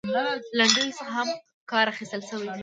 لنډيو 0.57 0.95
څخه 0.97 1.11
هم 1.17 1.29
کار 1.71 1.85
اخيستل 1.93 2.21
شوى 2.29 2.47
دى. 2.53 2.59